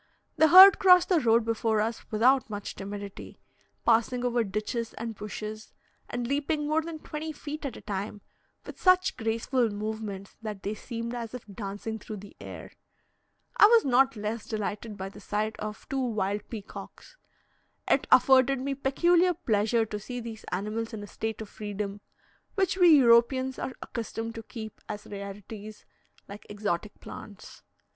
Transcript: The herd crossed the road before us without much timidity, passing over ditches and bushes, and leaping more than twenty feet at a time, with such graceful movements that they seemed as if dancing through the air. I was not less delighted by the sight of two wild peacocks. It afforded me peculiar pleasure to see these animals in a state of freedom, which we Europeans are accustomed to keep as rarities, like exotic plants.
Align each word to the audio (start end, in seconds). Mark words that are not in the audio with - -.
The 0.35 0.47
herd 0.47 0.79
crossed 0.79 1.09
the 1.09 1.19
road 1.19 1.45
before 1.45 1.79
us 1.79 2.09
without 2.09 2.49
much 2.49 2.73
timidity, 2.73 3.39
passing 3.85 4.25
over 4.25 4.43
ditches 4.43 4.95
and 4.95 5.13
bushes, 5.13 5.73
and 6.09 6.25
leaping 6.25 6.65
more 6.65 6.81
than 6.81 6.97
twenty 6.97 7.31
feet 7.31 7.67
at 7.67 7.77
a 7.77 7.81
time, 7.81 8.21
with 8.65 8.81
such 8.81 9.15
graceful 9.15 9.69
movements 9.69 10.37
that 10.41 10.63
they 10.63 10.73
seemed 10.73 11.13
as 11.13 11.35
if 11.35 11.45
dancing 11.45 11.99
through 11.99 12.17
the 12.17 12.35
air. 12.39 12.71
I 13.57 13.67
was 13.67 13.85
not 13.85 14.15
less 14.15 14.47
delighted 14.47 14.97
by 14.97 15.07
the 15.09 15.19
sight 15.21 15.55
of 15.59 15.87
two 15.87 16.01
wild 16.03 16.49
peacocks. 16.49 17.15
It 17.87 18.07
afforded 18.11 18.59
me 18.59 18.73
peculiar 18.73 19.35
pleasure 19.35 19.85
to 19.85 19.99
see 19.99 20.19
these 20.19 20.45
animals 20.45 20.93
in 20.95 21.03
a 21.03 21.07
state 21.07 21.41
of 21.41 21.49
freedom, 21.49 22.01
which 22.55 22.75
we 22.75 22.87
Europeans 22.89 23.59
are 23.59 23.75
accustomed 23.83 24.33
to 24.33 24.41
keep 24.41 24.81
as 24.89 25.05
rarities, 25.05 25.85
like 26.27 26.47
exotic 26.49 26.99
plants. 27.01 27.61